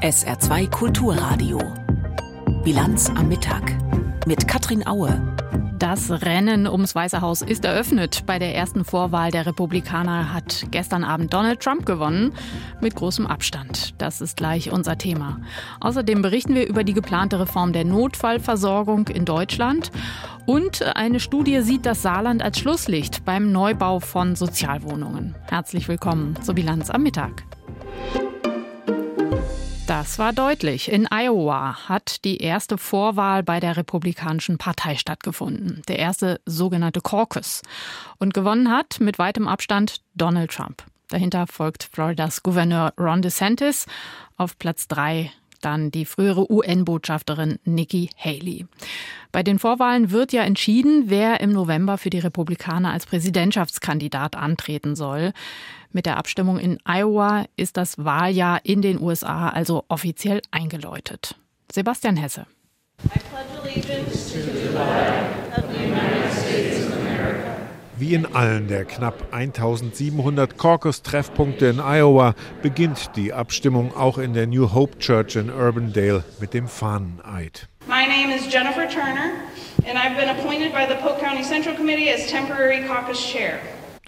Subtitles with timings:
[0.00, 1.58] SR2 Kulturradio.
[2.62, 3.76] Bilanz am Mittag
[4.26, 5.20] mit Katrin Aue.
[5.80, 8.22] Das Rennen ums Weiße Haus ist eröffnet.
[8.24, 12.32] Bei der ersten Vorwahl der Republikaner hat gestern Abend Donald Trump gewonnen.
[12.80, 14.00] Mit großem Abstand.
[14.00, 15.40] Das ist gleich unser Thema.
[15.80, 19.90] Außerdem berichten wir über die geplante Reform der Notfallversorgung in Deutschland.
[20.46, 25.34] Und eine Studie sieht das Saarland als Schlusslicht beim Neubau von Sozialwohnungen.
[25.48, 27.42] Herzlich willkommen zur Bilanz am Mittag.
[29.98, 30.92] Das war deutlich.
[30.92, 35.82] In Iowa hat die erste Vorwahl bei der Republikanischen Partei stattgefunden.
[35.88, 37.62] Der erste sogenannte Caucus.
[38.20, 40.84] Und gewonnen hat mit weitem Abstand Donald Trump.
[41.08, 43.86] Dahinter folgt Floridas Gouverneur Ron DeSantis.
[44.36, 48.66] Auf Platz drei dann die frühere UN-Botschafterin Nikki Haley.
[49.32, 54.96] Bei den Vorwahlen wird ja entschieden, wer im November für die Republikaner als Präsidentschaftskandidat antreten
[54.96, 55.32] soll.
[55.92, 61.34] Mit der Abstimmung in Iowa ist das Wahljahr in den USA also offiziell eingeläutet.
[61.70, 62.46] Sebastian Hesse.
[63.04, 67.68] I pledge allegiance to the flag of the United States of America.
[68.00, 74.46] Wie in allen der knapp 1700 Caucus-Treffpunkte in Iowa beginnt die Abstimmung auch in der
[74.46, 77.66] New Hope Church in Urbandale mit dem Fahneneid.
[77.88, 79.32] My name is Jennifer Turner
[79.84, 83.58] and I've been appointed by the Polk County Central Committee as temporary caucus chair.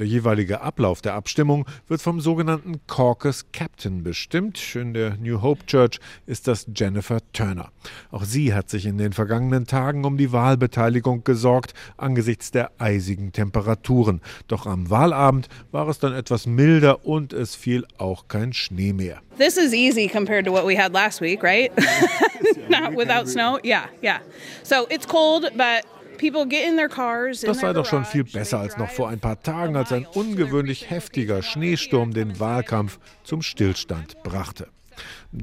[0.00, 4.74] Der jeweilige Ablauf der Abstimmung wird vom sogenannten Caucus Captain bestimmt.
[4.74, 7.70] In der New Hope Church ist das Jennifer Turner.
[8.10, 13.32] Auch sie hat sich in den vergangenen Tagen um die Wahlbeteiligung gesorgt, angesichts der eisigen
[13.32, 14.22] Temperaturen.
[14.48, 19.20] Doch am Wahlabend war es dann etwas milder und es fiel auch kein Schnee mehr.
[19.40, 21.72] This is easy compared to what we had last week, right?
[22.68, 23.58] Not without snow.
[23.64, 24.18] Yeah, yeah.
[24.64, 25.86] So it's cold, but
[26.20, 30.90] das sei doch schon viel besser als noch vor ein paar Tagen, als ein ungewöhnlich
[30.90, 34.68] heftiger Schneesturm den Wahlkampf zum Stillstand brachte.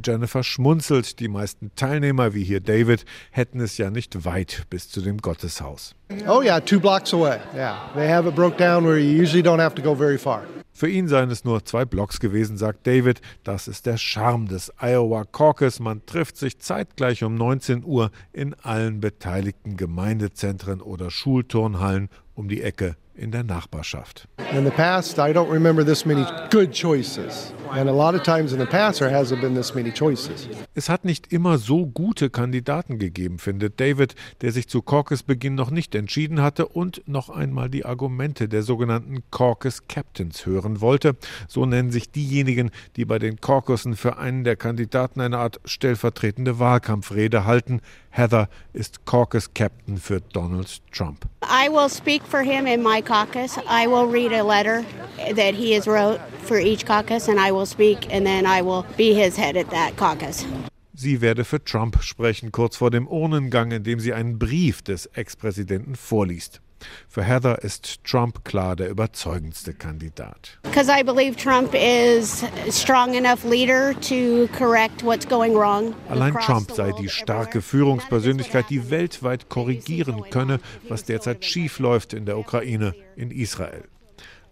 [0.05, 5.01] Jennifer schmunzelt, die meisten Teilnehmer, wie hier David, hätten es ja nicht weit bis zu
[5.01, 5.95] dem Gotteshaus.
[6.27, 7.39] Oh yeah, two blocks away.
[7.55, 10.43] Yeah, they have it broke down where you usually don't have to go very far.
[10.77, 13.21] Für ihn seien es nur zwei Blocks gewesen, sagt David.
[13.43, 15.79] Das ist der Charme des Iowa Caucus.
[15.79, 22.61] Man trifft sich zeitgleich um 19 Uhr in allen beteiligten Gemeindezentren oder Schulturnhallen um die
[22.61, 24.27] Ecke in der Nachbarschaft.
[24.53, 27.53] In the past, I don't remember this many good choices.
[27.71, 30.47] And a lot of times in the past there hasn't been this many choices.
[30.73, 35.69] Es hat nicht immer so gute Kandidaten gegeben, findet David, der sich zu Caucus-Beginn noch
[35.69, 41.17] nicht entschieden hatte und noch einmal die Argumente der sogenannten Caucus Captains hören wollte.
[41.47, 46.59] So nennen sich diejenigen, die bei den Caucussen für einen der Kandidaten eine Art stellvertretende
[46.59, 47.81] Wahlkampfrede halten.
[48.09, 51.25] Heather ist Caucus Captain für Donald Trump.
[51.49, 53.57] I will speak for him in my caucus.
[53.67, 54.85] I will read a letter
[55.33, 58.85] that he has wrote for each caucus and I will speak and then I will
[58.97, 60.45] be his head at that caucus.
[60.93, 65.05] Sie werde für Trump sprechen, kurz vor dem Urnengang, in dem sie einen Brief des
[65.13, 66.59] Ex-Präsidenten vorliest.
[67.07, 70.59] Für Heather ist Trump klar der überzeugendste Kandidat.
[70.63, 75.93] Because I believe Trump is strong enough leader to correct what's going wrong.
[76.09, 82.25] Allein Trump sei die starke Führungspersönlichkeit, die weltweit korrigieren könne, was derzeit schief läuft in
[82.25, 83.83] der Ukraine, in Israel.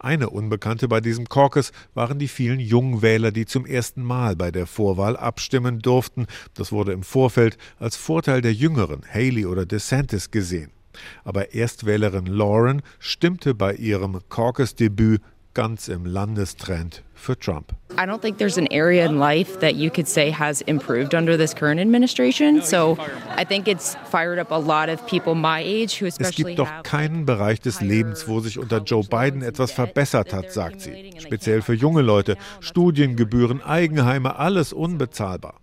[0.05, 4.67] Eine Unbekannte bei diesem Caucus waren die vielen Jungwähler, die zum ersten Mal bei der
[4.67, 6.27] Vorwahl abstimmen durften.
[6.53, 10.74] Das wurde im Vorfeld als Vorteil der Jüngeren, Haley oder DeSantis, gesehen.
[11.23, 15.21] Aber Erstwählerin Lauren stimmte bei ihrem Caucus-Debüt
[15.55, 17.71] ganz im Landestrend für Trump.
[17.97, 21.37] I don't think there's an area in life that you could say has improved under
[21.37, 22.61] this current administration.
[22.61, 22.97] So
[23.35, 26.59] I think it's fired up a lot of people my age who especially Es gibt
[26.59, 31.11] doch keinen Bereich des Lebens, wo sich unter Joe Biden etwas verbessert hat, sagt sie.
[31.17, 32.35] Speziell für junge Leute.
[32.59, 35.55] Studiengebühren, Eigenheime, alles unbezahlbar.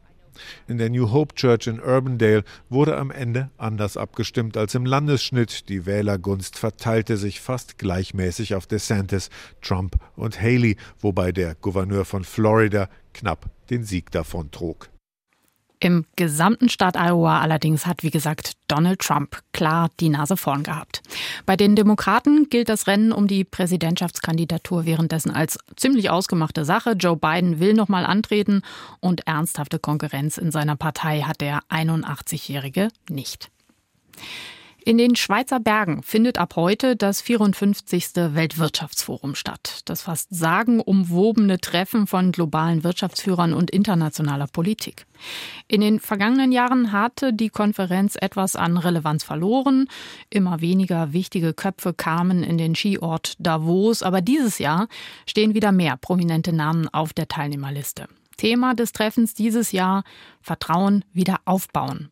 [0.68, 5.68] In der New Hope Church in Urbandale wurde am Ende anders abgestimmt als im Landesschnitt.
[5.68, 12.24] Die Wählergunst verteilte sich fast gleichmäßig auf DeSantis, Trump und Haley, wobei der Gouverneur von
[12.24, 14.91] Florida knapp den Sieg davon trug.
[15.82, 21.02] Im gesamten Staat Iowa allerdings hat, wie gesagt, Donald Trump klar die Nase vorn gehabt.
[21.44, 26.92] Bei den Demokraten gilt das Rennen um die Präsidentschaftskandidatur währenddessen als ziemlich ausgemachte Sache.
[26.92, 28.62] Joe Biden will nochmal antreten
[29.00, 33.50] und ernsthafte Konkurrenz in seiner Partei hat der 81-Jährige nicht.
[34.84, 38.14] In den Schweizer Bergen findet ab heute das 54.
[38.14, 39.82] Weltwirtschaftsforum statt.
[39.84, 45.06] Das fast sagenumwobene Treffen von globalen Wirtschaftsführern und internationaler Politik.
[45.68, 49.86] In den vergangenen Jahren hatte die Konferenz etwas an Relevanz verloren.
[50.30, 54.88] Immer weniger wichtige Köpfe kamen in den Skiort Davos, aber dieses Jahr
[55.26, 58.08] stehen wieder mehr prominente Namen auf der Teilnehmerliste.
[58.36, 60.02] Thema des Treffens dieses Jahr
[60.40, 62.10] Vertrauen wieder aufbauen.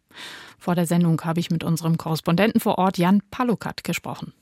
[0.61, 4.35] Vor der Sendung habe ich mit unserem Korrespondenten vor Ort Jan Palukat gesprochen.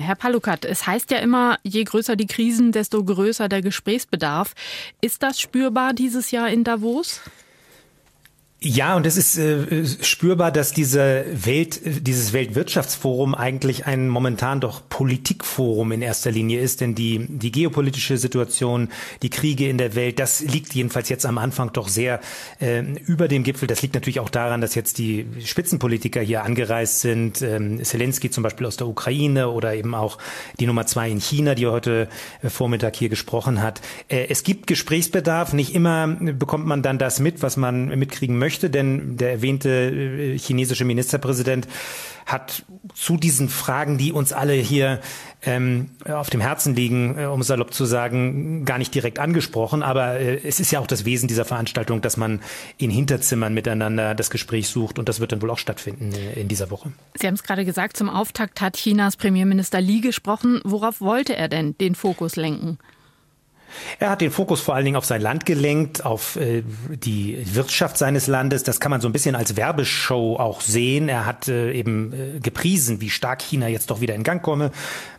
[0.00, 4.54] Herr Palukat, es heißt ja immer, je größer die Krisen, desto größer der Gesprächsbedarf.
[5.00, 7.20] Ist das spürbar dieses Jahr in Davos?
[8.62, 14.82] Ja, und es ist äh, spürbar, dass diese Welt, dieses Weltwirtschaftsforum eigentlich ein momentan doch
[14.86, 18.90] Politikforum in erster Linie ist, denn die, die geopolitische Situation,
[19.22, 22.20] die Kriege in der Welt, das liegt jedenfalls jetzt am Anfang doch sehr
[22.60, 23.66] äh, über dem Gipfel.
[23.66, 27.40] Das liegt natürlich auch daran, dass jetzt die Spitzenpolitiker hier angereist sind.
[27.40, 30.18] Ähm, Zelensky zum Beispiel aus der Ukraine oder eben auch
[30.58, 32.08] die Nummer zwei in China, die heute
[32.42, 33.80] äh, Vormittag hier gesprochen hat.
[34.08, 35.54] Äh, es gibt Gesprächsbedarf.
[35.54, 39.68] Nicht immer bekommt man dann das mit, was man mitkriegen möchte möchte, denn der erwähnte
[39.70, 41.68] äh, chinesische Ministerpräsident
[42.26, 42.64] hat
[42.94, 45.00] zu diesen Fragen, die uns alle hier
[45.42, 49.84] ähm, auf dem Herzen liegen, äh, um salopp zu sagen, gar nicht direkt angesprochen.
[49.84, 52.40] Aber äh, es ist ja auch das Wesen dieser Veranstaltung, dass man
[52.76, 56.48] in Hinterzimmern miteinander das Gespräch sucht und das wird dann wohl auch stattfinden äh, in
[56.48, 56.90] dieser Woche.
[57.14, 60.60] Sie haben es gerade gesagt, zum Auftakt hat Chinas Premierminister Li gesprochen.
[60.64, 62.78] Worauf wollte er denn den Fokus lenken?
[63.98, 67.98] Er hat den Fokus vor allen Dingen auf sein Land gelenkt, auf äh, die Wirtschaft
[67.98, 68.62] seines Landes.
[68.62, 71.08] Das kann man so ein bisschen als Werbeshow auch sehen.
[71.08, 74.70] Er hat äh, eben äh, gepriesen, wie stark China jetzt doch wieder in Gang komme.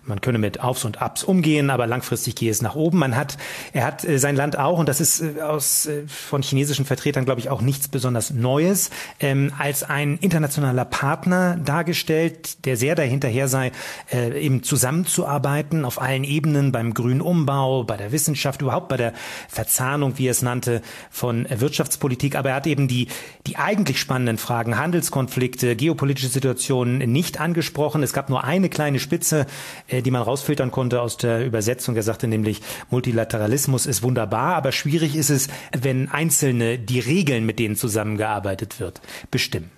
[0.03, 2.97] Man könne mit Aufs und Abs umgehen, aber langfristig gehe es nach oben.
[2.97, 3.37] Man hat,
[3.71, 7.23] er hat äh, sein Land auch, und das ist äh, aus äh, von chinesischen Vertretern,
[7.23, 8.89] glaube ich, auch nichts besonders Neues,
[9.19, 13.71] ähm, als ein internationaler Partner dargestellt, der sehr dahinterher sei,
[14.11, 19.13] äh, eben zusammenzuarbeiten auf allen Ebenen beim grünen Umbau, bei der Wissenschaft, überhaupt bei der
[19.49, 20.81] Verzahnung, wie er es nannte,
[21.11, 22.35] von Wirtschaftspolitik.
[22.35, 23.07] Aber er hat eben die,
[23.45, 28.01] die eigentlich spannenden Fragen, Handelskonflikte, geopolitische Situationen nicht angesprochen.
[28.01, 29.45] Es gab nur eine kleine Spitze,
[29.91, 31.95] äh, die man rausfiltern konnte aus der Übersetzung.
[31.95, 35.47] Er sagte nämlich, Multilateralismus ist wunderbar, aber schwierig ist es,
[35.77, 39.69] wenn Einzelne die Regeln, mit denen zusammengearbeitet wird, bestimmen.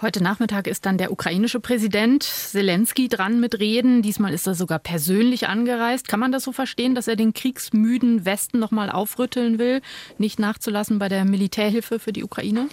[0.00, 4.02] Heute Nachmittag ist dann der ukrainische Präsident Zelensky dran mit Reden.
[4.02, 6.08] Diesmal ist er sogar persönlich angereist.
[6.08, 9.80] Kann man das so verstehen, dass er den kriegsmüden Westen noch mal aufrütteln will,
[10.18, 12.68] nicht nachzulassen bei der Militärhilfe für die Ukraine?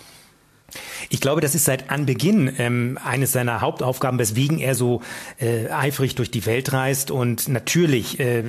[1.09, 5.01] Ich glaube, das ist seit Anbeginn ähm, eines seiner Hauptaufgaben, weswegen er so
[5.39, 7.11] äh, eifrig durch die Welt reist.
[7.11, 8.43] Und natürlich äh,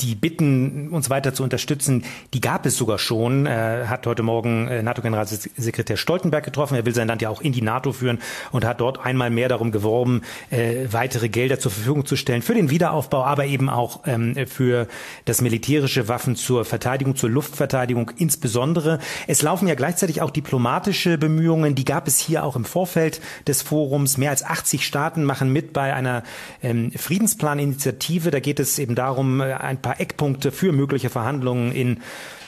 [0.00, 3.46] die Bitten, uns weiter zu unterstützen, die gab es sogar schon.
[3.46, 6.76] Er hat heute Morgen äh, NATO-Generalsekretär Stoltenberg getroffen.
[6.76, 8.18] Er will sein Land ja auch in die NATO führen
[8.52, 12.54] und hat dort einmal mehr darum geworben, äh, weitere Gelder zur Verfügung zu stellen für
[12.54, 14.88] den Wiederaufbau, aber eben auch ähm, für
[15.24, 18.98] das militärische Waffen zur Verteidigung, zur Luftverteidigung insbesondere.
[19.26, 23.20] Es laufen ja gleichzeitig auch diplomatische Bemühungen Bemühungen, die gab es hier auch im Vorfeld
[23.48, 24.16] des Forums.
[24.16, 26.22] Mehr als 80 Staaten machen mit bei einer
[26.62, 28.30] ähm, Friedensplaninitiative.
[28.30, 32.00] Da geht es eben darum, äh, ein paar Eckpunkte für mögliche Verhandlungen in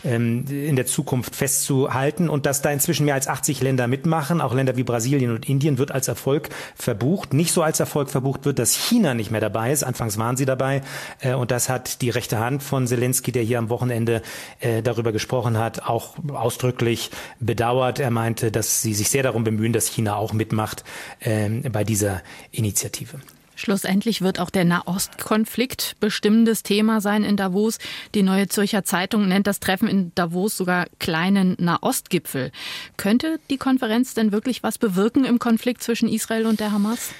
[0.04, 4.54] ähm, in der Zukunft festzuhalten und dass da inzwischen mehr als 80 Länder mitmachen, auch
[4.54, 7.32] Länder wie Brasilien und Indien, wird als Erfolg verbucht.
[7.32, 9.82] Nicht so als Erfolg verbucht wird, dass China nicht mehr dabei ist.
[9.82, 10.82] Anfangs waren sie dabei
[11.20, 14.22] äh, und das hat die rechte Hand von Zelensky, der hier am Wochenende
[14.60, 17.10] äh, darüber gesprochen hat, auch ausdrücklich
[17.40, 17.98] bedauert.
[17.98, 20.84] Er meinte, dass sie sich sehr darum bemühen, dass China auch mitmacht
[21.20, 23.18] äh, bei dieser Initiative.
[23.56, 27.78] Schlussendlich wird auch der Nahostkonflikt bestimmendes Thema sein in Davos.
[28.14, 32.52] Die Neue Zürcher Zeitung nennt das Treffen in Davos sogar kleinen Nahostgipfel.
[32.96, 37.12] Könnte die Konferenz denn wirklich was bewirken im Konflikt zwischen Israel und der Hamas?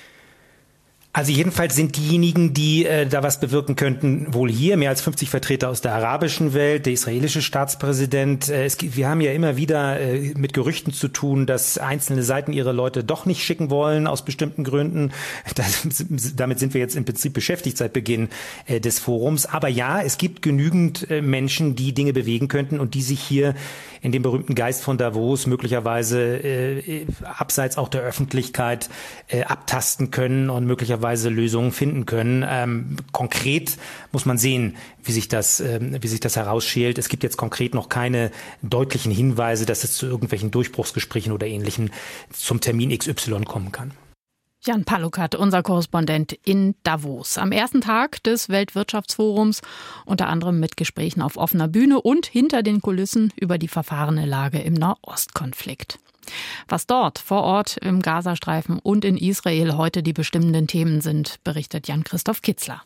[1.16, 5.30] Also jedenfalls sind diejenigen, die äh, da was bewirken könnten, wohl hier mehr als 50
[5.30, 8.49] Vertreter aus der arabischen Welt, der israelische Staatspräsident.
[8.49, 12.52] Äh, es, wir haben ja immer wieder äh, mit Gerüchten zu tun, dass einzelne Seiten
[12.52, 15.12] ihre Leute doch nicht schicken wollen aus bestimmten Gründen.
[15.54, 15.87] Das,
[16.35, 18.28] damit sind wir jetzt im Prinzip beschäftigt seit Beginn
[18.66, 19.47] äh, des Forums.
[19.47, 23.54] Aber ja, es gibt genügend äh, Menschen, die Dinge bewegen könnten und die sich hier
[24.00, 28.90] in dem berühmten Geist von Davos möglicherweise äh, abseits auch der Öffentlichkeit
[29.28, 32.44] äh, abtasten können und möglicherweise Lösungen finden können.
[32.49, 33.76] Ähm, konkret
[34.12, 36.99] muss man sehen, wie sich das, äh, wie sich das herausschält.
[36.99, 38.30] Es gibt jetzt konkret noch keine
[38.62, 41.90] deutlichen Hinweise, dass es zu irgendwelchen Durchbruchsgesprächen oder Ähnlichem
[42.32, 43.92] zum Termin XY kommen kann.
[44.66, 47.37] Jan Palukat, unser Korrespondent in Davos.
[47.37, 49.61] Am ersten Tag des Weltwirtschaftsforums,
[50.06, 54.61] unter anderem mit Gesprächen auf offener Bühne und hinter den Kulissen über die verfahrene Lage
[54.61, 55.99] im Nahostkonflikt.
[56.66, 61.87] Was dort vor Ort im Gazastreifen und in Israel heute die bestimmenden Themen sind, berichtet
[61.87, 62.83] Jan-Christoph Kitzler.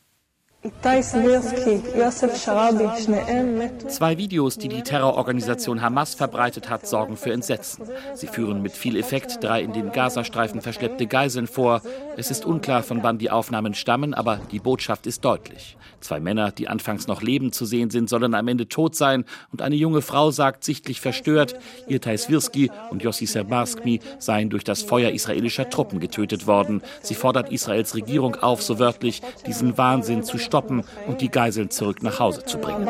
[3.89, 7.85] Zwei Videos, die die Terrororganisation Hamas verbreitet hat, sorgen für Entsetzen.
[8.15, 11.83] Sie führen mit viel Effekt drei in den Gazastreifen verschleppte Geiseln vor.
[12.17, 15.77] Es ist unklar, von wann die Aufnahmen stammen, aber die Botschaft ist deutlich.
[16.01, 19.25] Zwei Männer, die anfangs noch lebend zu sehen sind, sollen am Ende tot sein.
[19.53, 24.83] Und eine junge Frau sagt, sichtlich verstört, Irtai Swirsky und Yossi Serbarskmi seien durch das
[24.83, 26.83] Feuer israelischer Truppen getötet worden.
[27.03, 32.03] Sie fordert Israels Regierung auf, so wörtlich, diesen Wahnsinn zu stoppen und die Geiseln zurück
[32.03, 32.87] nach Hause zu bringen.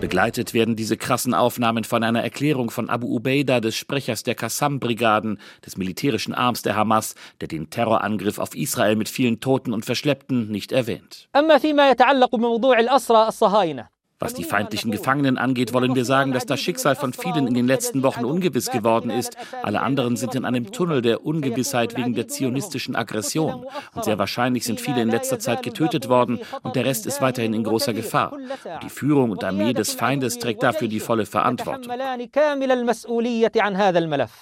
[0.00, 5.40] Begleitet werden diese krassen Aufnahmen von einer Erklärung von Abu Ubaida, des Sprechers der Qassam-Brigaden,
[5.64, 10.50] des militärischen Arms der Hamas, der den Terrorangriff auf Israel mit vielen Toten und Verschleppten
[10.50, 11.28] nicht erwähnt.
[14.18, 17.66] Was die feindlichen Gefangenen angeht, wollen wir sagen, dass das Schicksal von vielen in den
[17.66, 19.36] letzten Wochen ungewiss geworden ist.
[19.62, 23.66] Alle anderen sind in einem Tunnel der Ungewissheit wegen der zionistischen Aggression.
[23.94, 27.52] Und sehr wahrscheinlich sind viele in letzter Zeit getötet worden und der Rest ist weiterhin
[27.52, 28.32] in großer Gefahr.
[28.32, 28.48] Und
[28.82, 31.92] die Führung und Armee des Feindes trägt dafür die volle Verantwortung.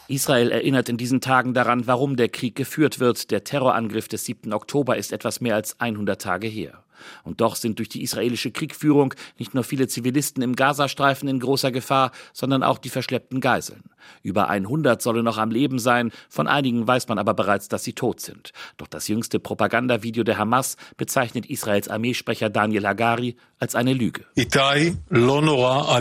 [0.07, 3.33] Israel erinnert in diesen Tagen daran, warum der Krieg geführt wird.
[3.33, 4.52] Der Terrorangriff des 7.
[4.52, 6.84] Oktober ist etwas mehr als 100 Tage her.
[7.23, 11.73] Und doch sind durch die israelische Kriegführung nicht nur viele Zivilisten im Gazastreifen in großer
[11.73, 13.84] Gefahr, sondern auch die verschleppten Geiseln.
[14.23, 17.94] Über 100 sollen noch am Leben sein, von einigen weiß man aber bereits, dass sie
[17.94, 18.52] tot sind.
[18.76, 24.25] Doch das jüngste Propagandavideo der Hamas bezeichnet Israels Armeesprecher Daniel Hagari als eine Lüge.
[24.34, 25.99] Itai lo nora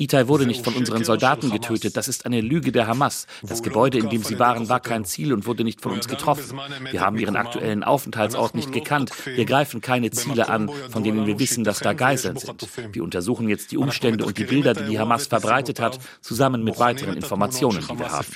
[0.00, 1.96] Itai wurde nicht von unseren Soldaten getötet.
[1.96, 3.26] Das ist eine Lüge der Hamas.
[3.42, 6.58] Das Gebäude, in dem sie waren, war kein Ziel und wurde nicht von uns getroffen.
[6.90, 9.10] Wir haben ihren aktuellen Aufenthaltsort nicht gekannt.
[9.26, 12.66] Wir greifen keine Ziele an, von denen wir wissen, dass da Geiseln sind.
[12.92, 16.78] Wir untersuchen jetzt die Umstände und die Bilder, die die Hamas verbreitet hat, zusammen mit
[16.78, 18.26] weiteren Informationen, die wir haben.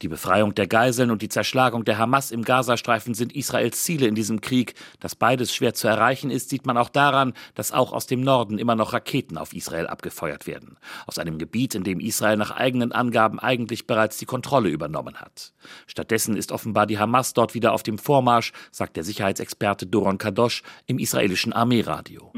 [0.00, 4.14] Die Befreiung der Geiseln und die Zerschlagung der Hamas im Gazastreifen sind Israels Ziele in
[4.14, 4.74] diesem Krieg.
[4.98, 8.58] Dass beides schwer zu erreichen ist, sieht man auch daran, dass auch aus dem Norden
[8.58, 10.78] immer noch Raketen auf Israel abgefeuert werden.
[11.06, 15.52] Aus einem Gebiet, in dem Israel nach eigenen Angaben eigentlich bereits die Kontrolle übernommen hat.
[15.86, 20.62] Stattdessen ist offenbar die Hamas dort wieder auf dem Vormarsch, sagt der Sicherheitsexperte Doron Kadosh
[20.86, 22.30] im israelischen Armeeradio.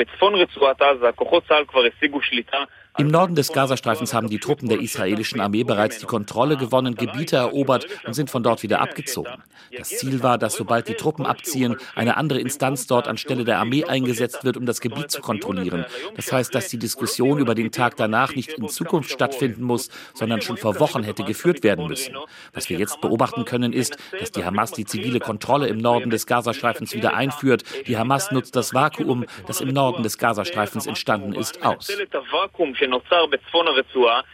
[2.99, 7.37] Im Norden des Gazastreifens haben die Truppen der israelischen Armee bereits die Kontrolle gewonnen, Gebiete
[7.37, 9.43] erobert und sind von dort wieder abgezogen.
[9.75, 13.85] Das Ziel war, dass sobald die Truppen abziehen, eine andere Instanz dort anstelle der Armee
[13.85, 15.87] eingesetzt wird, um das Gebiet zu kontrollieren.
[16.17, 20.43] Das heißt, dass die Diskussion über den Tag danach nicht in Zukunft stattfinden muss, sondern
[20.43, 22.15] schon vor Wochen hätte geführt werden müssen.
[22.53, 26.27] Was wir jetzt beobachten können, ist, dass die Hamas die zivile Kontrolle im Norden des
[26.27, 27.65] Gazastreifens wieder einführt.
[27.87, 31.91] Die Hamas nutzt das Vakuum, das im Norden des Gazastreifens entstanden ist, aus.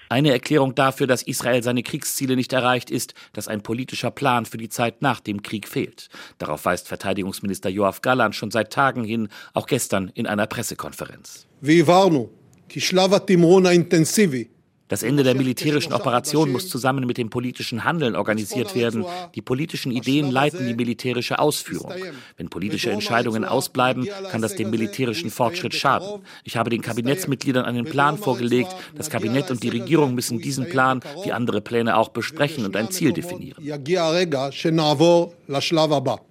[0.08, 4.58] Eine Erklärung dafür, dass Israel seine Kriegsziele nicht erreicht, ist, dass ein politischer Plan für
[4.58, 6.08] die Zeit nach dem Krieg fehlt.
[6.38, 11.46] Darauf weist Verteidigungsminister Joachim Galan schon seit Tagen hin, auch gestern in einer Pressekonferenz.
[11.60, 12.28] Wir warnen,
[12.74, 14.46] dass der intensive
[14.88, 19.04] das Ende der militärischen Operation muss zusammen mit dem politischen Handeln organisiert werden.
[19.34, 21.92] Die politischen Ideen leiten die militärische Ausführung.
[22.36, 26.22] Wenn politische Entscheidungen ausbleiben, kann das dem militärischen Fortschritt schaden.
[26.44, 28.74] Ich habe den Kabinettsmitgliedern einen Plan vorgelegt.
[28.94, 32.90] Das Kabinett und die Regierung müssen diesen Plan wie andere Pläne auch besprechen und ein
[32.90, 33.62] Ziel definieren.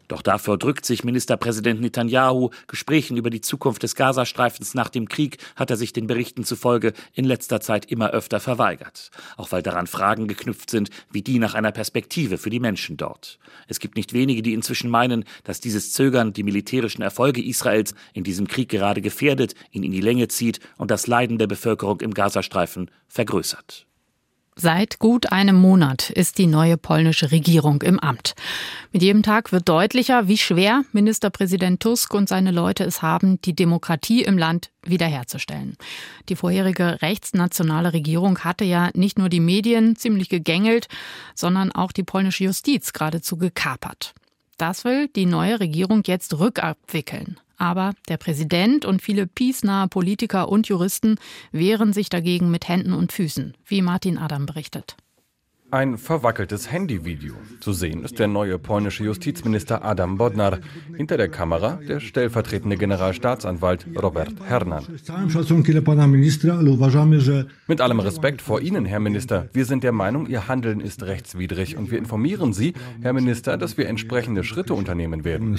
[0.08, 2.52] Doch dafür drückt sich Ministerpräsident Netanyahu.
[2.68, 6.94] Gesprächen über die Zukunft des Gazastreifens nach dem Krieg hat er sich den Berichten zufolge
[7.14, 9.10] in letzter Zeit immer öfter verweigert.
[9.36, 13.40] Auch weil daran Fragen geknüpft sind, wie die nach einer Perspektive für die Menschen dort.
[13.68, 18.24] Es gibt nicht wenige, die inzwischen meinen, dass dieses Zögern die militärischen Erfolge Israels in
[18.24, 22.14] diesem Krieg gerade gefährdet, ihn in die Länge zieht und das Leiden der Bevölkerung im
[22.14, 23.87] Gazastreifen vergrößert.
[24.60, 28.34] Seit gut einem Monat ist die neue polnische Regierung im Amt.
[28.92, 33.56] Mit jedem Tag wird deutlicher, wie schwer Ministerpräsident Tusk und seine Leute es haben, die
[33.56, 35.78] Demokratie im Land wiederherzustellen.
[36.28, 40.88] Die vorherige rechtsnationale Regierung hatte ja nicht nur die Medien ziemlich gegängelt,
[41.36, 44.16] sondern auch die polnische Justiz geradezu gekapert.
[44.58, 47.40] Das will die neue Regierung jetzt rückabwickeln.
[47.58, 51.16] Aber der Präsident und viele peace-nahe Politiker und Juristen
[51.52, 54.96] wehren sich dagegen mit Händen und Füßen, wie Martin Adam berichtet.
[55.70, 57.34] Ein verwackeltes Handyvideo.
[57.60, 60.60] Zu sehen ist der neue polnische Justizminister Adam Bodnar.
[60.96, 64.86] Hinter der Kamera der stellvertretende Generalstaatsanwalt Robert Hernan.
[67.68, 69.50] Mit allem Respekt vor Ihnen, Herr Minister.
[69.52, 73.78] Wir sind der Meinung, Ihr Handeln ist rechtswidrig und wir informieren Sie, Herr Minister, dass
[73.78, 75.58] wir entsprechende Schritte unternehmen werden.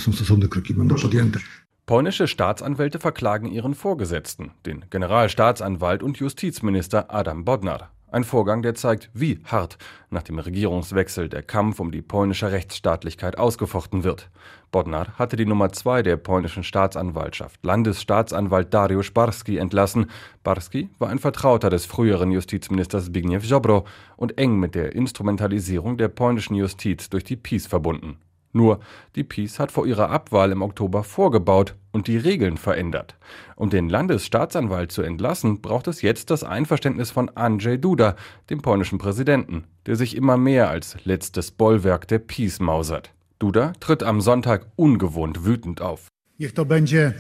[1.89, 7.89] Polnische Staatsanwälte verklagen ihren Vorgesetzten, den Generalstaatsanwalt und Justizminister Adam Bodnar.
[8.13, 9.79] Ein Vorgang, der zeigt, wie hart
[10.11, 14.29] nach dem Regierungswechsel der Kampf um die polnische Rechtsstaatlichkeit ausgefochten wird.
[14.71, 20.11] Bodnar hatte die Nummer zwei der polnischen Staatsanwaltschaft, Landesstaatsanwalt Dariusz Barski, entlassen.
[20.45, 23.87] Barski war ein Vertrauter des früheren Justizministers Zbigniew Ziobro
[24.19, 28.19] und eng mit der Instrumentalisierung der polnischen Justiz durch die PiS verbunden.
[28.53, 28.81] Nur,
[29.15, 33.17] die PiS hat vor ihrer Abwahl im Oktober vorgebaut und die Regeln verändert.
[33.57, 38.17] Um den Landesstaatsanwalt zu entlassen, braucht es jetzt das Einverständnis von Andrzej Duda,
[38.51, 43.13] dem polnischen Präsidenten, der sich immer mehr als letztes Bollwerk der PiS mausert.
[43.39, 46.09] Duda tritt am Sonntag ungewohnt wütend auf.
[46.39, 47.15] Niech to będzie.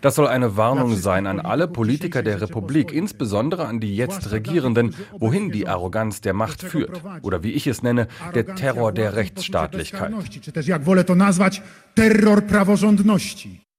[0.00, 4.94] Das soll eine Warnung sein an alle Politiker der Republik, insbesondere an die jetzt Regierenden,
[5.12, 7.02] wohin die Arroganz der Macht führt.
[7.22, 10.12] Oder wie ich es nenne, der Terror der Rechtsstaatlichkeit.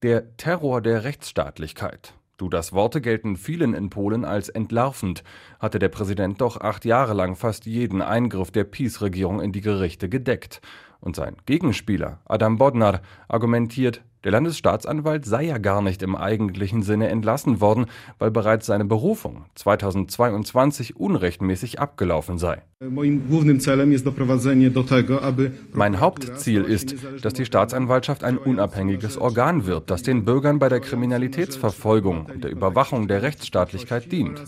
[0.04, 2.14] Der Terror der Rechtsstaatlichkeit.
[2.38, 5.24] Du, das Worte gelten vielen in Polen als entlarvend,
[5.60, 10.08] hatte der Präsident doch acht Jahre lang fast jeden Eingriff der PiS-Regierung in die Gerichte
[10.08, 10.62] gedeckt.
[11.02, 17.08] Und sein Gegenspieler, Adam Bodnar, argumentiert, der Landesstaatsanwalt sei ja gar nicht im eigentlichen Sinne
[17.08, 17.86] entlassen worden,
[18.18, 22.62] weil bereits seine Berufung 2022 unrechtmäßig abgelaufen sei.
[25.74, 30.80] Mein Hauptziel ist, dass die Staatsanwaltschaft ein unabhängiges Organ wird, das den Bürgern bei der
[30.82, 34.42] Kriminalitätsverfolgung und der Überwachung der Rechtsstaatlichkeit dient.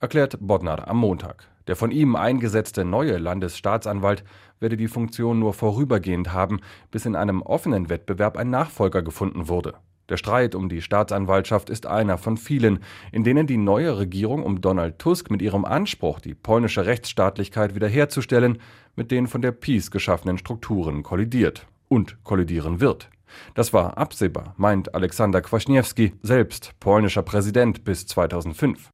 [0.00, 1.48] Erklärt Bodnar am Montag.
[1.66, 4.22] Der von ihm eingesetzte neue Landesstaatsanwalt
[4.60, 6.60] werde die Funktion nur vorübergehend haben,
[6.92, 9.74] bis in einem offenen Wettbewerb ein Nachfolger gefunden wurde.
[10.08, 12.78] Der Streit um die Staatsanwaltschaft ist einer von vielen,
[13.10, 18.58] in denen die neue Regierung um Donald Tusk mit ihrem Anspruch, die polnische Rechtsstaatlichkeit wiederherzustellen,
[18.94, 23.10] mit den von der Peace geschaffenen Strukturen kollidiert und kollidieren wird.
[23.54, 28.90] Das war absehbar, meint Aleksander Kwaśniewski, selbst polnischer Präsident bis 2005.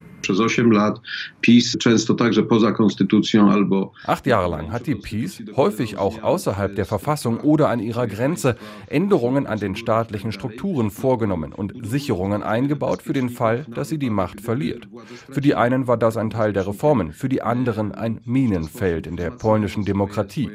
[4.07, 8.57] Acht Jahre lang hat die PiS, häufig auch außerhalb der Verfassung oder an ihrer Grenze,
[8.87, 14.11] Änderungen an den staatlichen Strukturen vorgenommen und Sicherungen eingebaut für den Fall, dass sie die
[14.11, 14.89] Macht verliert.
[15.31, 19.17] Für die einen war das ein Teil der Reformen, für die anderen ein Minenfeld in
[19.17, 20.51] der polnischen Demokratie.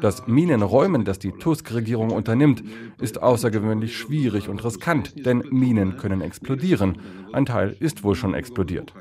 [0.00, 2.62] Das Minenräumen, das die Tusk-Regierung unternimmt,
[3.00, 6.98] ist außergewöhnlich schwierig und riskant, denn Minen können explodieren.
[7.32, 8.92] Ein Teil ist wohl schon explodiert.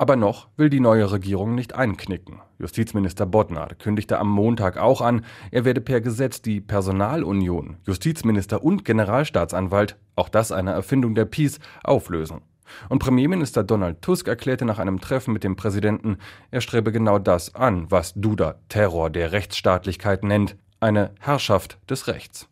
[0.00, 2.40] Aber noch will die neue Regierung nicht einknicken.
[2.60, 8.84] Justizminister Bodnar kündigte am Montag auch an, er werde per Gesetz die Personalunion, Justizminister und
[8.84, 12.42] Generalstaatsanwalt, auch das eine Erfindung der Peace, auflösen.
[12.88, 16.18] Und Premierminister Donald Tusk erklärte nach einem Treffen mit dem Präsidenten,
[16.50, 22.48] er strebe genau das an, was Duda Terror der Rechtsstaatlichkeit nennt, eine Herrschaft des Rechts.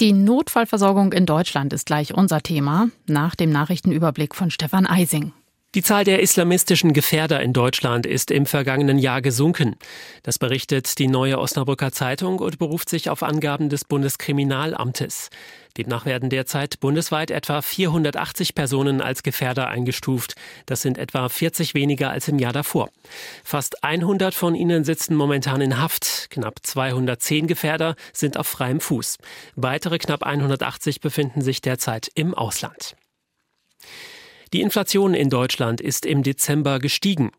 [0.00, 5.32] Die Notfallversorgung in Deutschland ist gleich unser Thema, nach dem Nachrichtenüberblick von Stefan Eising.
[5.74, 9.76] Die Zahl der islamistischen Gefährder in Deutschland ist im vergangenen Jahr gesunken.
[10.22, 15.28] Das berichtet die neue Osnabrücker Zeitung und beruft sich auf Angaben des Bundeskriminalamtes.
[15.76, 20.36] Demnach werden derzeit bundesweit etwa 480 Personen als Gefährder eingestuft.
[20.64, 22.88] Das sind etwa 40 weniger als im Jahr davor.
[23.44, 26.28] Fast 100 von ihnen sitzen momentan in Haft.
[26.30, 29.18] Knapp 210 Gefährder sind auf freiem Fuß.
[29.54, 32.96] Weitere knapp 180 befinden sich derzeit im Ausland.
[34.54, 37.32] Die Inflation in Deutschland ist im Dezember gestiegen.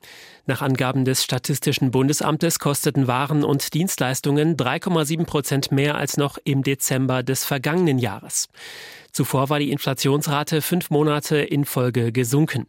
[0.45, 6.62] Nach Angaben des Statistischen Bundesamtes kosteten Waren und Dienstleistungen 3,7 Prozent mehr als noch im
[6.62, 8.50] Dezember des vergangenen Jahres.
[9.12, 12.67] Zuvor war die Inflationsrate fünf Monate in Folge gesunken.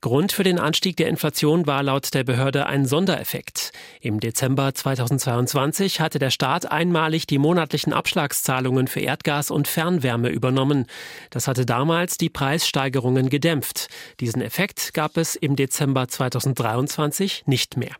[0.00, 3.72] Grund für den Anstieg der Inflation war laut der Behörde ein Sondereffekt.
[4.00, 10.86] Im Dezember 2022 hatte der Staat einmalig die monatlichen Abschlagszahlungen für Erdgas und Fernwärme übernommen.
[11.30, 13.88] Das hatte damals die Preissteigerungen gedämpft.
[14.20, 17.96] Diesen Effekt gab es im Dezember 2023 nicht mehr.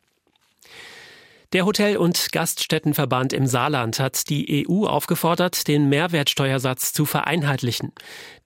[1.55, 7.93] Der Hotel- und Gaststättenverband im Saarland hat die EU aufgefordert, den Mehrwertsteuersatz zu vereinheitlichen.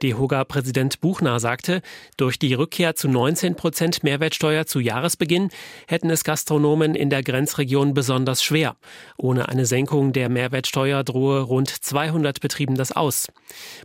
[0.03, 1.83] DEHOGA-Präsident Buchner sagte,
[2.17, 5.49] durch die Rückkehr zu 19 Prozent Mehrwertsteuer zu Jahresbeginn
[5.89, 8.77] hätten es Gastronomen in der Grenzregion besonders schwer.
[9.17, 13.27] Ohne eine Senkung der Mehrwertsteuer drohe rund 200 Betrieben das aus.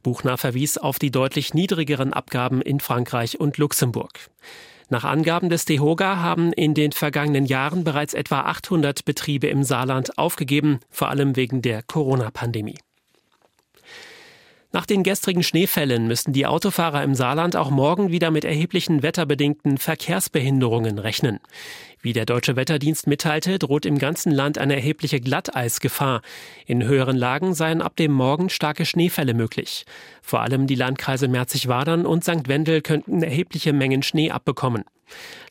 [0.04, 4.30] Buchner verwies auf die deutlich niedrigeren Abgaben in Frankreich und Luxemburg.
[4.90, 10.18] Nach Angaben des DEHOGA haben in den vergangenen Jahren bereits etwa 800 Betriebe im Saarland
[10.18, 12.80] aufgegeben, vor allem wegen der Corona-Pandemie.
[14.74, 19.78] Nach den gestrigen Schneefällen müssen die Autofahrer im Saarland auch morgen wieder mit erheblichen wetterbedingten
[19.78, 21.40] Verkehrsbehinderungen rechnen.
[22.02, 26.22] Wie der Deutsche Wetterdienst mitteilte, droht im ganzen Land eine erhebliche Glatteisgefahr.
[26.66, 29.86] In höheren Lagen seien ab dem Morgen starke Schneefälle möglich.
[30.22, 32.48] Vor allem die Landkreise Merzig-Wadern und St.
[32.48, 34.84] Wendel könnten erhebliche Mengen Schnee abbekommen.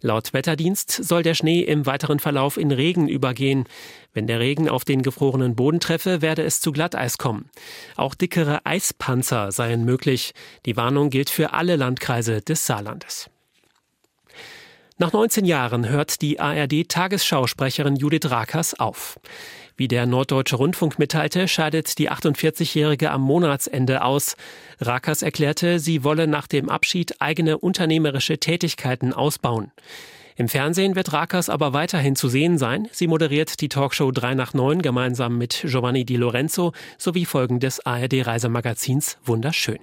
[0.00, 3.64] Laut Wetterdienst soll der Schnee im weiteren Verlauf in Regen übergehen.
[4.12, 7.50] Wenn der Regen auf den gefrorenen Boden treffe, werde es zu Glatteis kommen.
[7.96, 10.32] Auch dickere Eispanzer seien möglich.
[10.64, 13.30] Die Warnung gilt für alle Landkreise des Saarlandes.
[14.98, 19.20] Nach 19 Jahren hört die ARD-Tagesschausprecherin Judith Rakers auf.
[19.76, 24.36] Wie der Norddeutsche Rundfunk mitteilte, scheidet die 48-Jährige am Monatsende aus.
[24.80, 29.70] Rakers erklärte, sie wolle nach dem Abschied eigene unternehmerische Tätigkeiten ausbauen.
[30.34, 32.88] Im Fernsehen wird Rakers aber weiterhin zu sehen sein.
[32.90, 37.84] Sie moderiert die Talkshow 3 nach 9 gemeinsam mit Giovanni Di Lorenzo sowie Folgen des
[37.84, 39.78] ARD-Reisemagazins Wunderschön.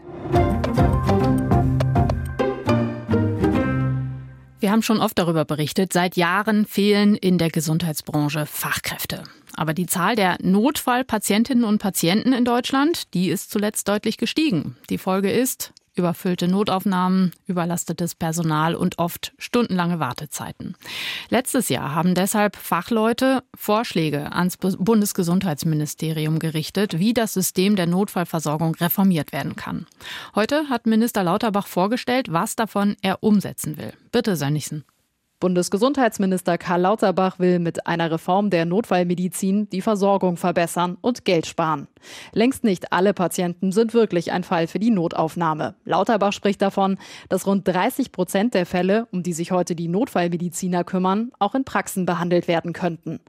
[4.73, 9.23] Haben schon oft darüber berichtet, seit Jahren fehlen in der Gesundheitsbranche Fachkräfte.
[9.55, 14.75] Aber die Zahl der Notfallpatientinnen und Patienten in Deutschland, die ist zuletzt deutlich gestiegen.
[14.89, 20.75] Die Folge ist überfüllte Notaufnahmen, überlastetes Personal und oft stundenlange Wartezeiten.
[21.29, 29.31] Letztes Jahr haben deshalb Fachleute Vorschläge ans Bundesgesundheitsministerium gerichtet, wie das System der Notfallversorgung reformiert
[29.31, 29.85] werden kann.
[30.35, 33.93] Heute hat Minister Lauterbach vorgestellt, was davon er umsetzen will.
[34.11, 34.83] Bitte, Sönnigsen.
[35.43, 41.89] Bundesgesundheitsminister Karl Lauterbach will mit einer Reform der Notfallmedizin die Versorgung verbessern und Geld sparen.
[42.31, 45.75] Längst nicht alle Patienten sind wirklich ein Fall für die Notaufnahme.
[45.85, 46.97] Lauterbach spricht davon,
[47.29, 51.63] dass rund 30 Prozent der Fälle, um die sich heute die Notfallmediziner kümmern, auch in
[51.63, 53.19] Praxen behandelt werden könnten.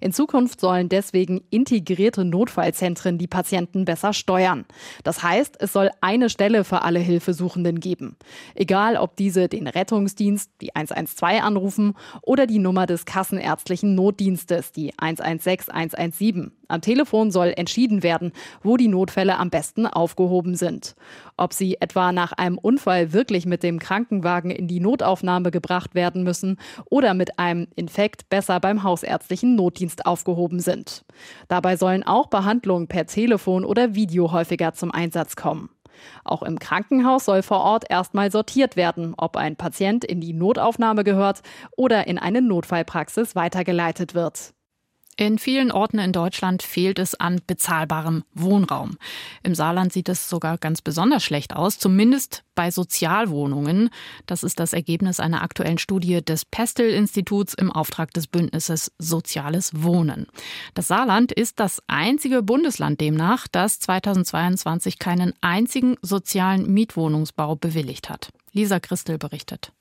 [0.00, 4.64] In Zukunft sollen deswegen integrierte Notfallzentren die Patienten besser steuern.
[5.02, 8.16] Das heißt, es soll eine Stelle für alle Hilfesuchenden geben.
[8.54, 14.92] Egal, ob diese den Rettungsdienst, die 112 anrufen oder die Nummer des kassenärztlichen Notdienstes, die
[14.98, 16.52] 116 117.
[16.68, 20.94] Am Telefon soll entschieden werden, wo die Notfälle am besten aufgehoben sind.
[21.36, 26.22] Ob sie etwa nach einem Unfall wirklich mit dem Krankenwagen in die Notaufnahme gebracht werden
[26.22, 31.04] müssen oder mit einem Infekt besser beim hausärztlichen Notdienst aufgehoben sind.
[31.48, 35.70] Dabei sollen auch Behandlungen per Telefon oder Video häufiger zum Einsatz kommen.
[36.24, 41.04] Auch im Krankenhaus soll vor Ort erstmal sortiert werden, ob ein Patient in die Notaufnahme
[41.04, 41.42] gehört
[41.76, 44.53] oder in eine Notfallpraxis weitergeleitet wird.
[45.16, 48.98] In vielen Orten in Deutschland fehlt es an bezahlbarem Wohnraum.
[49.44, 53.90] Im Saarland sieht es sogar ganz besonders schlecht aus, zumindest bei Sozialwohnungen.
[54.26, 60.26] Das ist das Ergebnis einer aktuellen Studie des Pestel-Instituts im Auftrag des Bündnisses Soziales Wohnen.
[60.74, 68.30] Das Saarland ist das einzige Bundesland demnach, das 2022 keinen einzigen sozialen Mietwohnungsbau bewilligt hat.
[68.52, 69.72] Lisa Christel berichtet.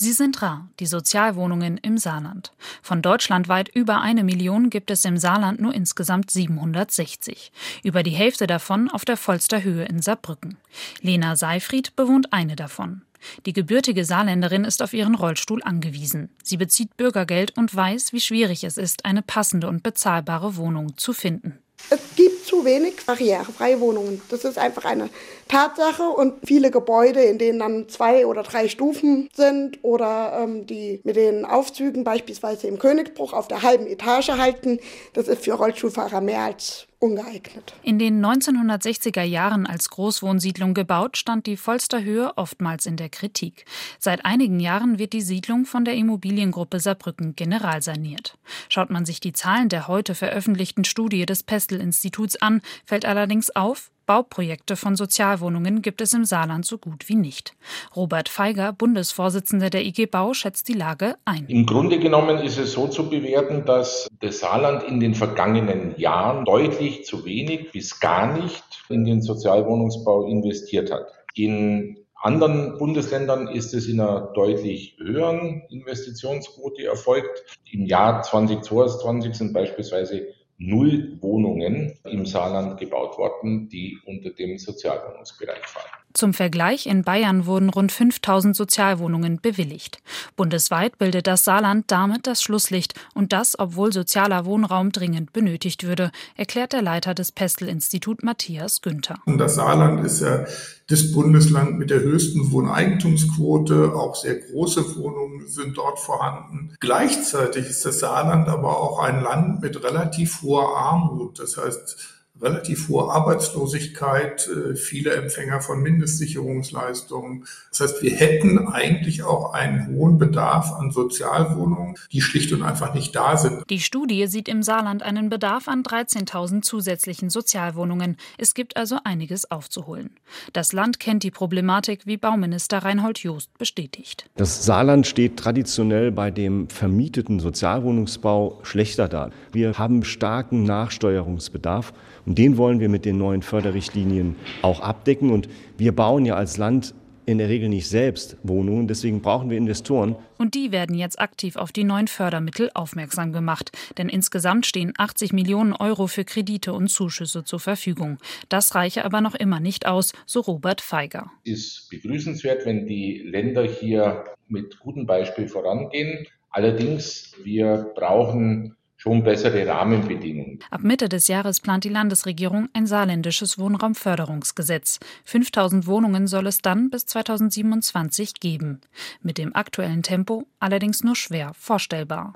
[0.00, 2.52] Sie sind rar, die Sozialwohnungen im Saarland.
[2.82, 7.50] Von deutschlandweit über eine Million gibt es im Saarland nur insgesamt 760.
[7.82, 10.56] Über die Hälfte davon auf der Vollster Höhe in Saarbrücken.
[11.00, 13.02] Lena Seifried bewohnt eine davon.
[13.44, 16.28] Die gebürtige Saarländerin ist auf ihren Rollstuhl angewiesen.
[16.44, 21.12] Sie bezieht Bürgergeld und weiß, wie schwierig es ist, eine passende und bezahlbare Wohnung zu
[21.12, 21.58] finden.
[21.90, 24.20] Es gibt zu wenig barrierefreie Wohnungen.
[24.28, 25.08] Das ist einfach eine
[25.48, 31.00] Tatsache und viele Gebäude, in denen dann zwei oder drei Stufen sind oder ähm, die
[31.04, 34.80] mit den Aufzügen beispielsweise im Königsbruch auf der halben Etage halten,
[35.14, 37.74] das ist für Rollstuhlfahrer mehr als ungeeignet.
[37.82, 43.64] In den 1960er Jahren als Großwohnsiedlung gebaut, stand die Volsterhöhe oftmals in der Kritik.
[43.98, 48.36] Seit einigen Jahren wird die Siedlung von der Immobiliengruppe Saarbrücken generalsaniert.
[48.68, 53.90] Schaut man sich die Zahlen der heute veröffentlichten Studie des Pestel-Instituts an, fällt allerdings auf,
[54.08, 57.54] Bauprojekte von Sozialwohnungen gibt es im Saarland so gut wie nicht.
[57.94, 61.44] Robert Feiger, Bundesvorsitzender der IG Bau, schätzt die Lage ein.
[61.46, 66.46] Im Grunde genommen ist es so zu bewerten, dass das Saarland in den vergangenen Jahren
[66.46, 71.12] deutlich zu wenig bis gar nicht in den Sozialwohnungsbau investiert hat.
[71.34, 77.44] In anderen Bundesländern ist es in einer deutlich höheren Investitionsquote erfolgt.
[77.70, 85.64] Im Jahr 2022 sind beispielsweise null Wohnungen im Saarland gebaut worden, die unter dem Sozialwohnungsbereich
[85.64, 86.07] fallen.
[86.14, 90.00] Zum Vergleich, in Bayern wurden rund 5000 Sozialwohnungen bewilligt.
[90.36, 96.10] Bundesweit bildet das Saarland damit das Schlusslicht und das, obwohl sozialer Wohnraum dringend benötigt würde,
[96.34, 99.18] erklärt der Leiter des Pestel-Institut Matthias Günther.
[99.26, 100.46] Das Saarland ist ja
[100.88, 103.94] das Bundesland mit der höchsten Wohneigentumsquote.
[103.94, 106.74] Auch sehr große Wohnungen sind dort vorhanden.
[106.80, 111.38] Gleichzeitig ist das Saarland aber auch ein Land mit relativ hoher Armut.
[111.38, 117.44] Das heißt, relativ hohe Arbeitslosigkeit, äh, viele Empfänger von Mindestsicherungsleistungen.
[117.70, 122.94] Das heißt, wir hätten eigentlich auch einen hohen Bedarf an Sozialwohnungen, die schlicht und einfach
[122.94, 123.64] nicht da sind.
[123.70, 128.16] Die Studie sieht im Saarland einen Bedarf an 13.000 zusätzlichen Sozialwohnungen.
[128.36, 130.10] Es gibt also einiges aufzuholen.
[130.52, 134.28] Das Land kennt die Problematik, wie Bauminister Reinhold Joost bestätigt.
[134.36, 139.30] Das Saarland steht traditionell bei dem vermieteten Sozialwohnungsbau schlechter da.
[139.52, 141.92] Wir haben starken Nachsteuerungsbedarf.
[142.28, 145.30] Und den wollen wir mit den neuen Förderrichtlinien auch abdecken.
[145.30, 148.86] Und wir bauen ja als Land in der Regel nicht selbst Wohnungen.
[148.86, 150.14] Deswegen brauchen wir Investoren.
[150.36, 153.72] Und die werden jetzt aktiv auf die neuen Fördermittel aufmerksam gemacht.
[153.96, 158.18] Denn insgesamt stehen 80 Millionen Euro für Kredite und Zuschüsse zur Verfügung.
[158.50, 161.32] Das reiche aber noch immer nicht aus, so Robert Feiger.
[161.46, 166.26] Es ist begrüßenswert, wenn die Länder hier mit gutem Beispiel vorangehen.
[166.50, 170.58] Allerdings, wir brauchen schon bessere Rahmenbedingungen.
[170.70, 174.98] Ab Mitte des Jahres plant die Landesregierung ein saarländisches Wohnraumförderungsgesetz.
[175.24, 178.80] 5000 Wohnungen soll es dann bis 2027 geben.
[179.22, 182.34] Mit dem aktuellen Tempo allerdings nur schwer vorstellbar.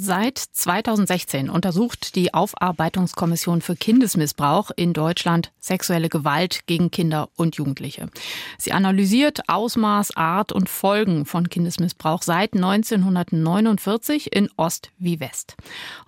[0.00, 8.08] Seit 2016 untersucht die Aufarbeitungskommission für Kindesmissbrauch in Deutschland sexuelle Gewalt gegen Kinder und Jugendliche.
[8.58, 15.56] Sie analysiert Ausmaß, Art und Folgen von Kindesmissbrauch seit 1949 in Ost wie West.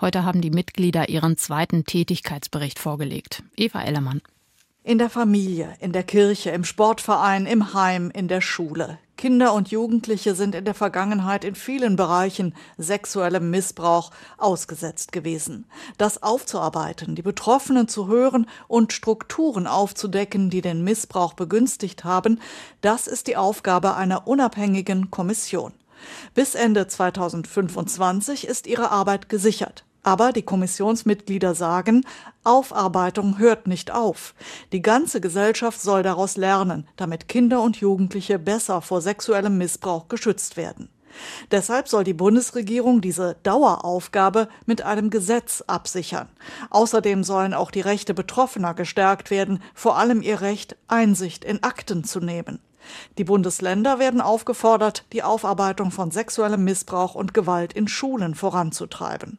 [0.00, 3.42] Heute haben die Mitglieder ihren zweiten Tätigkeitsbericht vorgelegt.
[3.56, 4.22] Eva Ellermann.
[4.84, 9.00] In der Familie, in der Kirche, im Sportverein, im Heim, in der Schule.
[9.20, 15.66] Kinder und Jugendliche sind in der Vergangenheit in vielen Bereichen sexuellem Missbrauch ausgesetzt gewesen.
[15.98, 22.40] Das aufzuarbeiten, die Betroffenen zu hören und Strukturen aufzudecken, die den Missbrauch begünstigt haben,
[22.80, 25.74] das ist die Aufgabe einer unabhängigen Kommission.
[26.32, 29.84] Bis Ende 2025 ist ihre Arbeit gesichert.
[30.02, 32.06] Aber die Kommissionsmitglieder sagen,
[32.42, 34.34] Aufarbeitung hört nicht auf.
[34.72, 40.56] Die ganze Gesellschaft soll daraus lernen, damit Kinder und Jugendliche besser vor sexuellem Missbrauch geschützt
[40.56, 40.88] werden.
[41.50, 46.28] Deshalb soll die Bundesregierung diese Daueraufgabe mit einem Gesetz absichern.
[46.70, 52.04] Außerdem sollen auch die Rechte Betroffener gestärkt werden, vor allem ihr Recht, Einsicht in Akten
[52.04, 52.60] zu nehmen.
[53.18, 59.38] Die Bundesländer werden aufgefordert, die Aufarbeitung von sexuellem Missbrauch und Gewalt in Schulen voranzutreiben.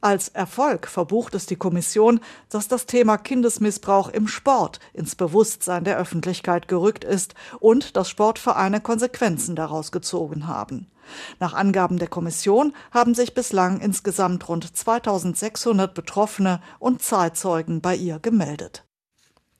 [0.00, 5.98] Als Erfolg verbucht es die Kommission, dass das Thema Kindesmissbrauch im Sport ins Bewusstsein der
[5.98, 10.90] Öffentlichkeit gerückt ist und dass Sportvereine Konsequenzen daraus gezogen haben.
[11.40, 18.18] Nach Angaben der Kommission haben sich bislang insgesamt rund 2600 Betroffene und Zeitzeugen bei ihr
[18.18, 18.87] gemeldet.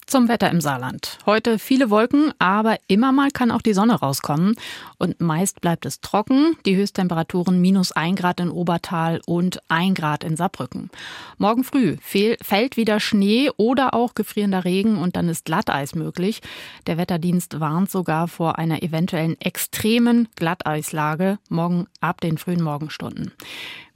[0.08, 1.18] Zum Wetter im Saarland.
[1.26, 4.54] Heute viele Wolken, aber immer mal kann auch die Sonne rauskommen.
[4.96, 6.56] Und meist bleibt es trocken.
[6.64, 10.88] Die Höchsttemperaturen minus ein Grad in Obertal und ein Grad in Saarbrücken.
[11.36, 16.40] Morgen früh fällt wieder Schnee oder auch gefrierender Regen und dann ist Glatteis möglich.
[16.86, 23.32] Der Wetterdienst warnt sogar vor einer eventuellen extremen Glatteislage morgen ab den frühen Morgenstunden.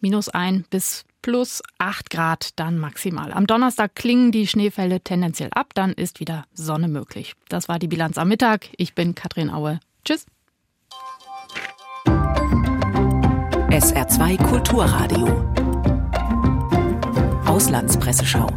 [0.03, 3.33] Minus ein bis plus 8 Grad dann maximal.
[3.33, 7.35] Am Donnerstag klingen die Schneefälle tendenziell ab, dann ist wieder Sonne möglich.
[7.49, 8.69] Das war die Bilanz am Mittag.
[8.77, 9.81] Ich bin Katrin Aue.
[10.05, 10.27] Tschüss.
[13.71, 15.53] SR2 Kulturradio.
[17.47, 18.49] Auslandspresseschau.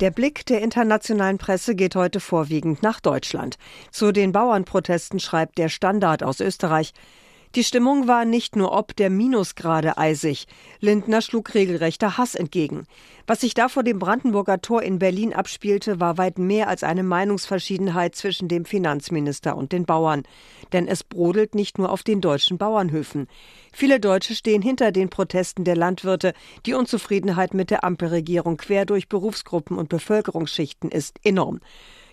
[0.00, 3.56] Der Blick der internationalen Presse geht heute vorwiegend nach Deutschland.
[3.90, 6.92] Zu den Bauernprotesten schreibt der Standard aus Österreich.
[7.56, 10.46] Die Stimmung war nicht nur ob der Minusgrade eisig.
[10.80, 12.84] Lindner schlug regelrechter Hass entgegen.
[13.26, 17.02] Was sich da vor dem Brandenburger Tor in Berlin abspielte, war weit mehr als eine
[17.02, 20.24] Meinungsverschiedenheit zwischen dem Finanzminister und den Bauern.
[20.74, 23.26] Denn es brodelt nicht nur auf den deutschen Bauernhöfen.
[23.72, 26.34] Viele Deutsche stehen hinter den Protesten der Landwirte.
[26.66, 31.60] Die Unzufriedenheit mit der Ampelregierung quer durch Berufsgruppen und Bevölkerungsschichten ist enorm.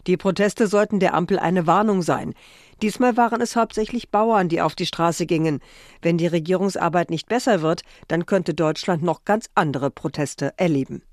[0.08, 2.34] Die Proteste sollten der Ampel eine Warnung sein.
[2.82, 5.62] Diesmal waren es hauptsächlich Bauern, die auf die Straße gingen.
[6.02, 11.04] Wenn die Regierungsarbeit nicht besser wird, dann könnte Deutschland noch ganz andere Proteste erleben.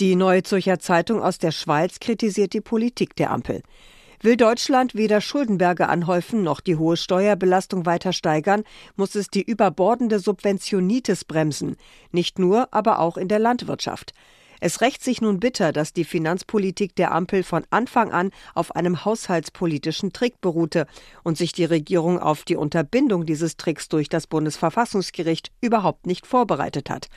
[0.00, 3.62] Die Neue Zürcher Zeitung aus der Schweiz kritisiert die Politik der Ampel.
[4.20, 8.64] Will Deutschland weder Schuldenberge anhäufen noch die hohe Steuerbelastung weiter steigern,
[8.96, 11.76] muss es die überbordende Subventionitis bremsen,
[12.10, 14.14] nicht nur, aber auch in der Landwirtschaft.
[14.66, 19.04] Es rächt sich nun bitter, dass die Finanzpolitik der Ampel von Anfang an auf einem
[19.04, 20.86] haushaltspolitischen Trick beruhte
[21.22, 26.88] und sich die Regierung auf die Unterbindung dieses Tricks durch das Bundesverfassungsgericht überhaupt nicht vorbereitet
[26.88, 27.10] hat.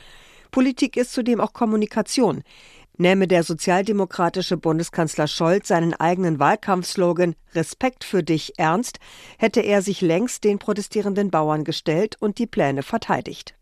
[0.51, 2.43] Politik ist zudem auch Kommunikation.
[2.97, 8.99] Nähme der sozialdemokratische Bundeskanzler Scholz seinen eigenen Wahlkampfslogan Respekt für dich ernst,
[9.38, 13.56] hätte er sich längst den protestierenden Bauern gestellt und die Pläne verteidigt.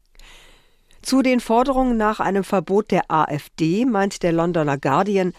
[1.05, 5.33] Zu den Forderungen nach einem Verbot der AfD meint der Londoner Guardian,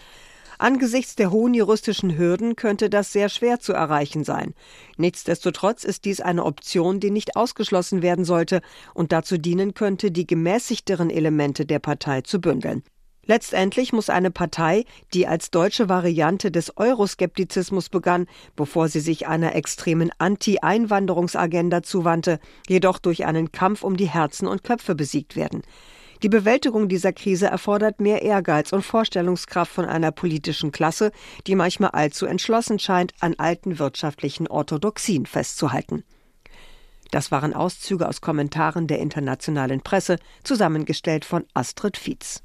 [0.59, 4.53] Angesichts der hohen juristischen Hürden könnte das sehr schwer zu erreichen sein.
[4.95, 8.61] Nichtsdestotrotz ist dies eine Option, die nicht ausgeschlossen werden sollte
[8.93, 12.81] und dazu dienen könnte, die gemäßigteren Elemente der Partei zu bündeln.
[13.27, 19.53] Letztendlich muss eine Partei, die als deutsche Variante des Euroskeptizismus begann, bevor sie sich einer
[19.53, 25.61] extremen Anti-Einwanderungsagenda zuwandte, jedoch durch einen Kampf um die Herzen und Köpfe besiegt werden.
[26.23, 31.11] Die Bewältigung dieser Krise erfordert mehr Ehrgeiz und Vorstellungskraft von einer politischen Klasse,
[31.45, 36.03] die manchmal allzu entschlossen scheint, an alten wirtschaftlichen Orthodoxien festzuhalten.
[37.11, 42.41] Das waren Auszüge aus Kommentaren der internationalen Presse, zusammengestellt von Astrid Fietz.